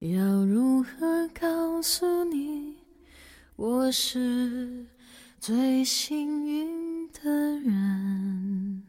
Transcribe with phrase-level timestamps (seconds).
[0.00, 2.76] 要如何告诉你，
[3.56, 4.86] 我是
[5.38, 7.30] 最幸运的
[7.60, 8.82] 人？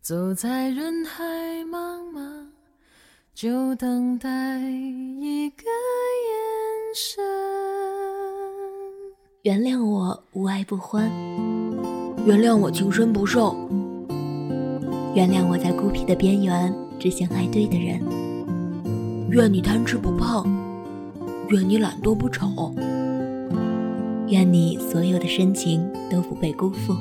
[0.00, 1.24] 走在人海
[1.64, 2.46] 茫茫，
[3.34, 7.24] 就等待一个眼神。
[9.42, 11.10] 原谅我无爱不欢，
[12.24, 13.68] 原谅我情深不寿，
[15.12, 18.00] 原谅我在孤僻的边缘只想爱对的人。
[19.32, 20.44] 愿你贪吃不胖，
[21.48, 22.74] 愿你懒惰不丑，
[24.28, 26.94] 愿你所有的深情都不被辜负。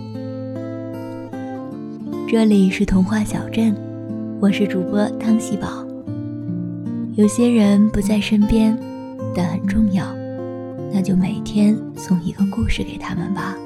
[2.30, 3.76] 这里是童话小镇，
[4.40, 5.86] 我是主播汤喜宝。
[7.16, 8.80] 有些人不在身边，
[9.36, 10.06] 但很重要。
[10.94, 13.58] 那就每天送一个故事给他们吧。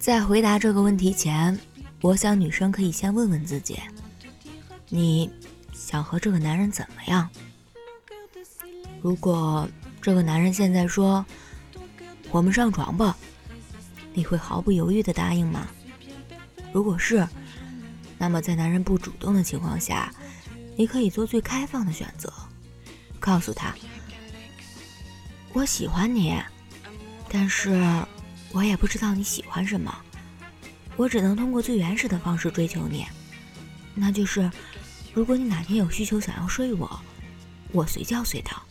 [0.00, 1.56] 在回答这个问题前，
[2.00, 3.78] 我想女生可以先问问自己：
[4.88, 5.30] 你
[5.74, 7.28] 想和这个男人怎么样？
[9.02, 9.68] 如果
[10.00, 11.24] 这个男人现在说
[12.32, 13.14] “我们上床吧”，
[14.14, 15.68] 你会毫不犹豫的答应吗？
[16.72, 17.28] 如果是，
[18.16, 20.10] 那么在男人不主动的情况下，
[20.76, 22.32] 你可以做最开放的选择。
[23.18, 23.74] 告诉他，
[25.52, 26.40] 我喜欢你，
[27.28, 27.78] 但是
[28.52, 29.94] 我也不知道你喜欢什么，
[30.96, 33.06] 我只能通过最原始的方式追求你，
[33.94, 34.50] 那就是，
[35.14, 37.00] 如果你哪天有需求想要睡我，
[37.72, 38.62] 我随叫随到。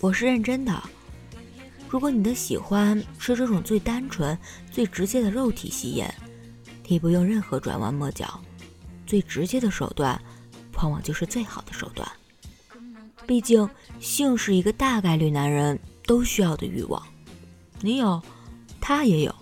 [0.00, 0.82] 我是认真的，
[1.88, 4.36] 如果你的喜欢是这种最单纯、
[4.70, 6.04] 最直接的肉体吸引。
[6.88, 8.42] 你不用任何转弯抹角，
[9.06, 10.20] 最直接的手段，
[10.74, 12.06] 往往就是最好的手段。
[13.32, 13.66] 毕竟，
[13.98, 17.02] 性是一个大概率男人都需要的欲望，
[17.80, 18.20] 你有，
[18.78, 19.34] 他也有。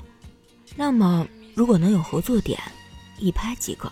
[0.77, 2.57] 那么，如果能有合作点，
[3.19, 3.91] 一拍即可，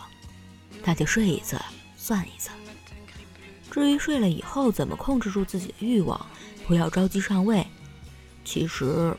[0.85, 1.61] 那就睡一次
[1.97, 2.51] 算一次。
[3.73, 6.25] 至于睡了以后怎么控制住自己的欲望，
[6.69, 7.67] 不要着急上位，
[8.45, 9.13] 其实，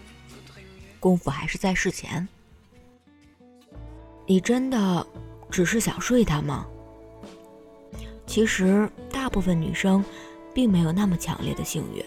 [0.97, 2.25] 功夫还是在事前。
[4.25, 5.05] 你真的
[5.51, 6.65] 只是想睡他吗？
[8.25, 10.01] 其实大部分女生
[10.53, 12.03] 并没有那么强烈的性欲，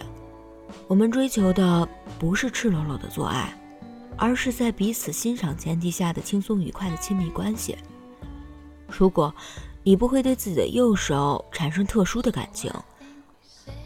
[0.87, 1.87] 我们追求的
[2.19, 3.53] 不是赤裸裸的做爱，
[4.17, 7.77] 而是在彼此欣赏前提下的轻松愉快的亲密关系。
[8.87, 9.33] 如果
[9.83, 12.71] 你不会对自己的右手产生特殊的感情，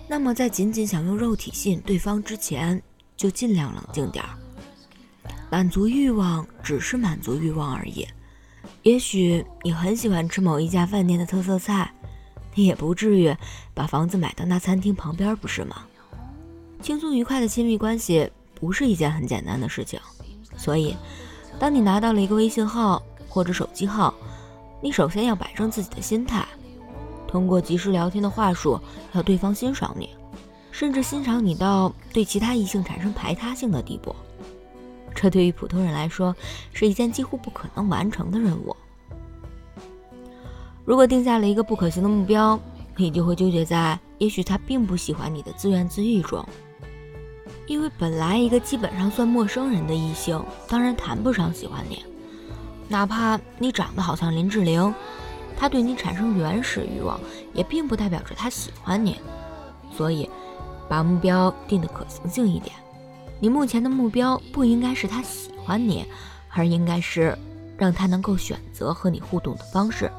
[0.07, 2.81] 那么在仅仅想用肉体吸引对方之前，
[3.15, 4.31] 就尽量冷静点儿。
[5.49, 8.05] 满足欲望只是满足欲望而已。
[8.83, 11.91] 也许你很喜欢吃某一家饭店的特色菜，
[12.57, 13.37] 你也不至于
[13.75, 15.85] 把房子买到那餐厅旁边，不是吗？
[16.81, 19.99] 轻松愉快的亲密关系不是一件很简单的事情，
[20.57, 20.97] 所以，
[21.59, 24.11] 当你拿到了一个微信号或者手机号，
[24.81, 26.47] 你首先要摆正自己的心态，
[27.27, 28.81] 通过及时聊天的话术，
[29.13, 30.09] 要对方欣赏你，
[30.71, 34.15] 甚至欣赏你到对其他异性产生排他性的地步。
[35.13, 36.35] 这对于普通人来说
[36.73, 38.75] 是一件几乎不可能完成的任务。
[40.87, 42.57] 如果定下了一个不可行的目标，
[42.95, 46.47] 你就会纠结在也许他并不喜欢你的自怨自艾中。
[47.65, 52.05] 因为本来一个基本上算陌生人的异性，当然谈不上喜欢你。
[52.87, 54.95] 哪怕你长得好像林志玲，
[55.57, 57.19] 他对你产生原始欲望，
[57.53, 59.17] 也并不代表着他喜欢你。
[59.91, 60.29] 所以，
[60.87, 62.73] 把目标定得可行性一点。
[63.41, 66.05] 你目前的目标不应该是他喜欢你，
[66.47, 67.37] 而应该是
[67.77, 70.09] 让他能够选择和你互动的方式。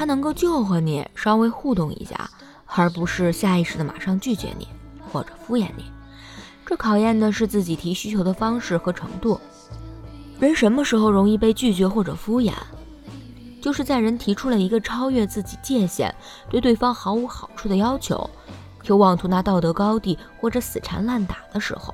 [0.00, 2.30] 他能够就和你稍微互动一下，
[2.64, 4.66] 而不是下意识的马上拒绝你
[5.12, 5.84] 或者敷衍你。
[6.64, 9.38] 这考验的是自己提需求的方式和程度。
[10.38, 12.54] 人什么时候容易被拒绝或者敷衍？
[13.60, 16.14] 就是在人提出了一个超越自己界限、
[16.48, 18.30] 对对方毫无好处的要求。
[18.84, 21.92] 又妄图拿道德高地或者死缠烂打的时候，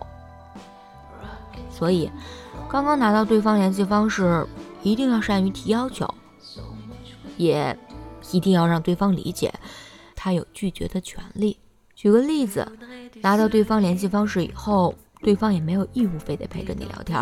[1.73, 2.09] 所以
[2.69, 4.47] 刚刚拿到对方联系方式，
[4.85, 6.09] 一定要善于提要求，
[7.37, 7.77] 也
[8.33, 9.53] 一定要让对方理解，
[10.15, 11.59] 他有拒绝的权利。
[11.95, 12.67] 举个例子，
[13.23, 17.19] 拿到对方联系方式以后，对方也没有义务非得陪着你聊天。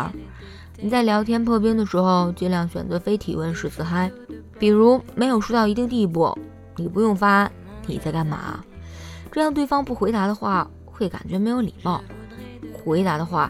[0.77, 4.11] 你在聊天破冰的时候，尽量选择非提问式自嗨，
[4.59, 6.37] 比如没有说到一定地步，
[6.75, 7.49] 你不用发
[7.87, 8.61] 你在干嘛，
[9.31, 12.01] 这样对方不回答的话，会感觉没有礼貌；
[12.73, 13.49] 回答的话，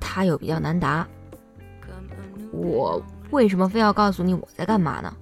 [0.00, 1.06] 他又比较难答。
[2.50, 3.00] 我
[3.30, 5.14] 为什么非要告诉你我在干嘛呢？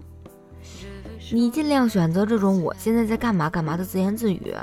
[1.33, 4.55] 你尽量选择这种我现在在干嘛干嘛的自言自语。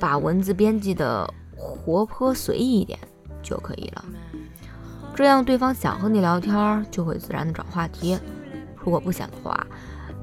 [0.00, 2.96] 把文字编辑的活泼随意一点
[3.42, 4.04] 就可以了，
[5.12, 8.16] 这样对方想和你聊天就会自然的找话题。
[8.76, 9.66] 如果不想的话，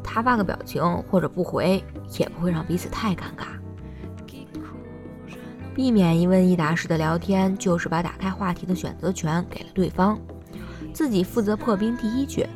[0.02, 1.84] 他发个表情或者不回
[2.18, 3.48] 也不会让彼此太尴尬。
[5.74, 10.18] 避免一问一答式的聊天，就是把打开话题的选择权给了对方，
[10.94, 12.48] 自己负责破冰第一句，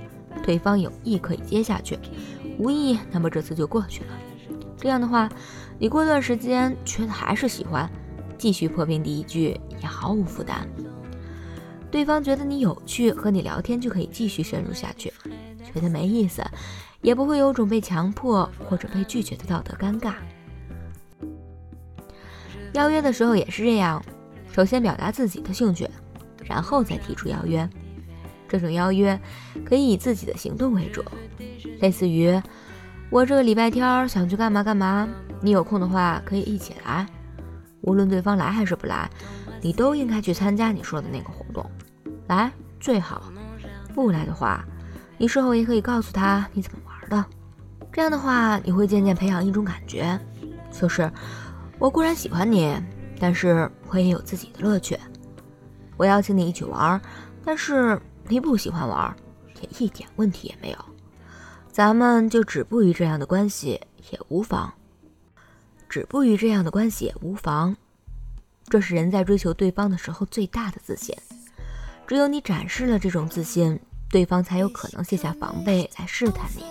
[0.41, 1.99] 对方有意可以接下去，
[2.59, 4.09] 无意那么这次就过去了。
[4.77, 5.27] 这样的话。
[5.81, 7.89] 你过段时间觉得还是喜欢，
[8.37, 10.67] 继续破冰第一句也毫无负担。
[11.89, 15.09] 对方觉得你有趣，和你聊天就可以继续深入下去；
[15.73, 16.43] 觉得没意思，
[16.99, 20.15] 也不会有种被强迫或者被拒绝的道德尴尬。
[22.73, 24.03] 邀约的时候也是这样，
[24.51, 25.89] 首先表达自己的兴趣，
[26.43, 27.69] 然后再提出邀约。
[28.49, 29.17] 这种邀约
[29.63, 31.01] 可以以自己的行动为主，
[31.79, 32.41] 类似于。
[33.11, 35.07] 我这个礼拜天想去干嘛干嘛，
[35.41, 37.07] 你有空的话可以一起来。
[37.81, 39.09] 无论对方来还是不来，
[39.61, 41.67] 你都应该去参加你说的那个活动。
[42.27, 43.31] 来最好，
[43.95, 44.63] 不来的话，
[45.17, 47.25] 你事后也可以告诉他你怎么玩的。
[47.91, 50.19] 这样的话，你会渐渐培养一种感觉，
[50.71, 51.11] 就是
[51.79, 52.77] 我固然喜欢你，
[53.19, 54.95] 但是我也有自己的乐趣。
[55.97, 57.01] 我邀请你一起玩，
[57.43, 59.13] 但是你不喜欢玩，
[59.59, 60.77] 也一点问题也没有。
[61.71, 63.81] 咱们就止步于这样的关系
[64.11, 64.71] 也无妨，
[65.89, 67.75] 止步于这样的关系也无妨。
[68.67, 71.15] 这是人在追求对方的时候最大的自信。
[72.05, 73.79] 只有你展示了这种自信，
[74.09, 76.63] 对方才有可能卸下防备来试探你。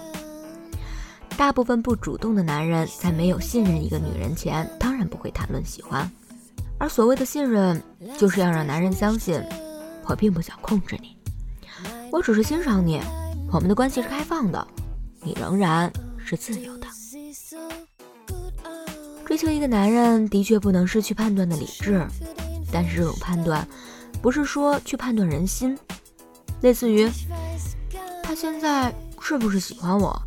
[1.37, 6.09] 大部分不主动的男人在没有信任一个女人前，当然不会谈论喜欢。
[6.79, 7.83] 而所谓的信任，
[8.17, 9.43] 就是要让男人相信，
[10.05, 11.18] 我并不想控制你，
[12.11, 13.01] 我只是欣赏你，
[13.53, 14.67] 我们的关系是开放的。
[15.23, 16.87] 你仍然是自由的。
[19.27, 22.07] 追求一个男人的确不能失去判断的理智，
[22.73, 23.67] 但是这种判断
[24.23, 25.79] 不是说去判断人心，
[26.63, 27.11] 类似于
[28.23, 30.19] 他现在是不是喜欢我，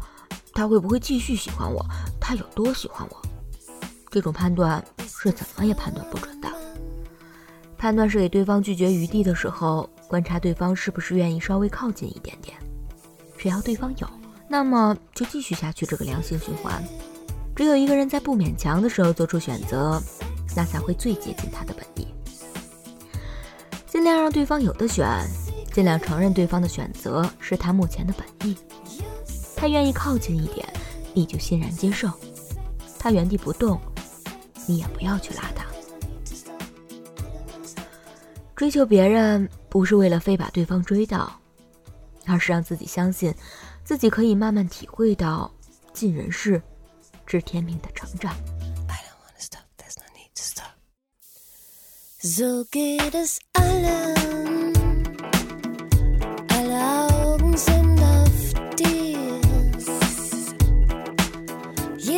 [0.54, 1.84] 他会不会继续喜欢我，
[2.20, 3.22] 他有多喜欢我，
[4.12, 6.48] 这种判断是怎么也判断不准的。
[7.76, 12.58] 判断是给对方拒绝余地的时候，观察对方是不是愿意稍微靠近一点点，
[13.38, 14.06] 只要对方有。
[14.46, 16.84] 那么就继续下去这个良性循环。
[17.56, 20.04] 只有一个人在不勉强的时候做出选择，
[20.54, 22.06] 那才会最接近他的本意。
[23.88, 25.08] 尽量让对方有的选，
[25.72, 28.58] 尽量承认对方的选择是他目前的本意。
[29.56, 30.68] 他愿意靠近一点，
[31.14, 32.10] 你就欣然接受；
[33.00, 33.80] 他原地不动，
[34.66, 35.61] 你也不要去拉他。
[38.62, 41.36] 追求别人不是为了非把对方追到
[42.28, 43.34] 而是让自己相信
[43.84, 45.52] 自己可以慢慢体会到
[45.94, 46.62] 尽人事
[47.26, 48.32] 知天命的成长。
[53.56, 54.22] Alle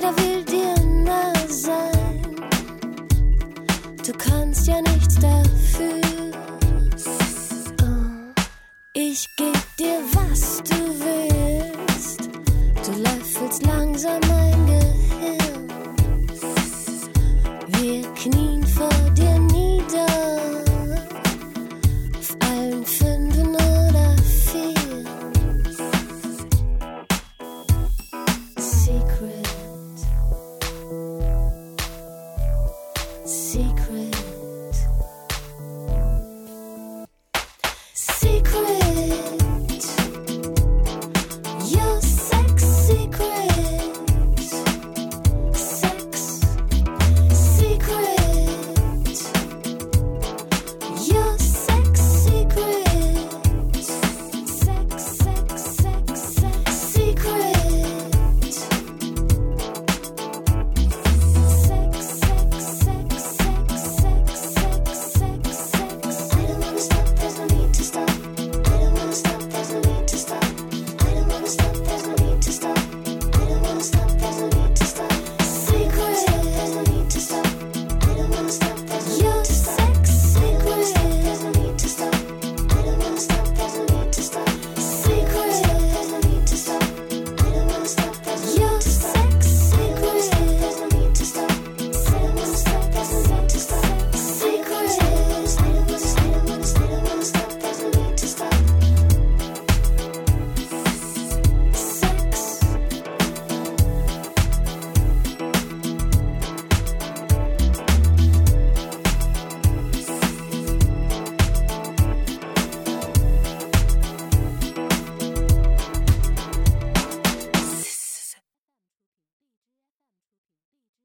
[0.06, 0.24] of
[9.84, 10.73] dir, was du